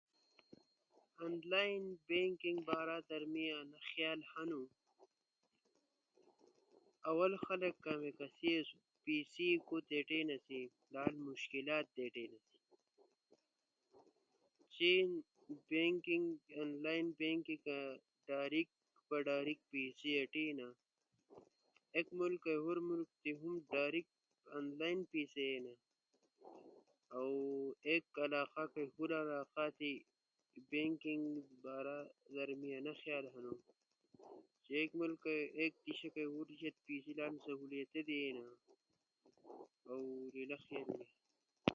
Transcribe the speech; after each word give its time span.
انلائن 1.25 1.83
بنکنگ 2.09 2.59
بارا 2.67 2.99
در 3.09 3.23
می 3.33 3.45
انا 3.59 3.79
خیال 3.89 4.19
ہنو 4.35 4.61
آول 7.09 7.33
خلق 7.47 7.75
کامیک 7.85 8.17
آسی 8.27 8.53
خود 8.65 8.79
پسے 9.05 9.47
گھٹینا 9.99 10.33
سی، 10.47 10.59
لالو 10.93 11.17
مشکلات 11.29 11.85
در 11.97 12.05
گھٹیناسی۔ 12.07 12.57
چین 14.75 15.07
ڈاریک 15.67 16.03
انلائن 16.61 17.07
بنکگ 17.19 17.67
کارا 18.27 18.61
پیسے 19.71 20.11
اٹینا، 20.21 20.67
ایک 21.95 22.07
ملک 22.19 22.43
تی 22.43 22.53
ہور 22.65 22.77
ملک 22.89 23.11
ہم 23.27 23.31
انلائن 23.31 23.59
ڈاریک 23.71 25.11
پیسے 25.11 25.45
آٹینا، 25.57 27.19
ایک 27.89 28.05
علاقہ 28.25 28.63
کئی 28.75 28.85
ہور 28.93 29.09
علاقہ 29.21 29.67
در 29.79 30.59
بینکنگ 30.71 31.23
بارا 31.63 31.97
در 32.35 32.49
می 32.59 32.69
انا 32.77 32.91
خیال 33.05 33.25
ہنو 33.35 33.53
کے 35.23 35.35
ایک 35.59 35.73
دیشا 35.87 36.07
کئی 36.15 36.23
ہورے 36.31 36.45
دیشا 36.53 36.69
تی 36.75 36.83
پیسے 36.87 37.11
لالے 37.19 37.37
زبردست 37.47 37.89
طریقہ 37.93 38.05
تی 38.09 38.13
اینا، 38.25 38.45
اؤ 39.91 40.01
ایلا 40.35 40.55
خیال 40.69 40.87
می۔ 40.97 41.05